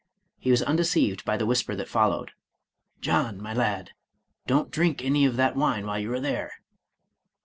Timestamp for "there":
6.19-6.53